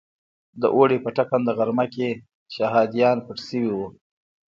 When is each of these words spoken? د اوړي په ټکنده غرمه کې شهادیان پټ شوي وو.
د 0.61 0.63
اوړي 0.75 0.97
په 1.03 1.09
ټکنده 1.17 1.51
غرمه 1.57 1.85
کې 1.93 2.09
شهادیان 2.55 3.17
پټ 3.25 3.37
شوي 3.47 3.69
وو. 3.75 3.87